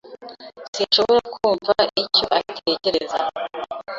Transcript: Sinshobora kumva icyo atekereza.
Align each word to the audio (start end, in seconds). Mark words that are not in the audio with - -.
Sinshobora 0.75 1.21
kumva 1.35 1.75
icyo 2.03 2.25
atekereza. 2.39 3.19